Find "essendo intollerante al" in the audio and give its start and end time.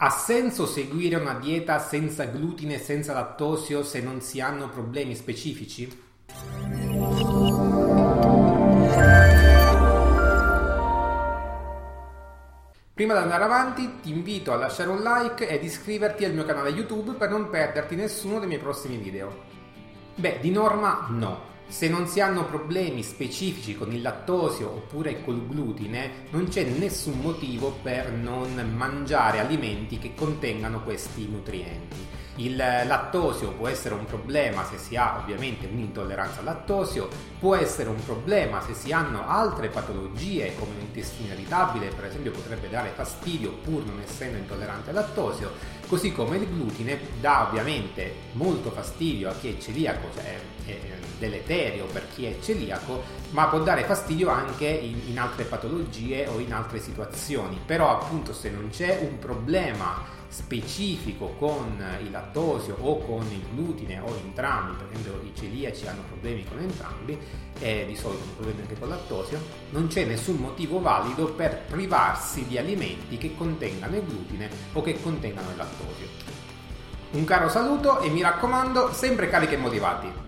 44.00-44.94